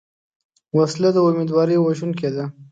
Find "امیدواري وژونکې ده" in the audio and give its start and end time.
1.27-2.45